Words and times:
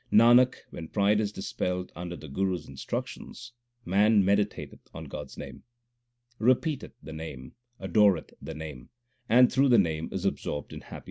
Nanak, 0.11 0.55
when 0.71 0.87
pride 0.87 1.19
is 1.19 1.31
dispelled 1.31 1.91
under 1.95 2.15
the 2.15 2.27
Guru 2.27 2.55
s 2.55 2.65
instruc 2.65 3.05
tions, 3.05 3.51
man 3.85 4.23
meditateth 4.25 4.87
on 4.95 5.03
God 5.05 5.25
s 5.27 5.37
name, 5.37 5.61
Repeateth 6.39 6.93
the 7.03 7.13
Name, 7.13 7.53
adoreth 7.79 8.33
the 8.41 8.55
Name, 8.55 8.89
and 9.29 9.51
through 9.51 9.69
the 9.69 9.77
Name 9.77 10.09
is 10.11 10.25
absorbed 10.25 10.73
in 10.73 10.81
happiness. 10.81 10.99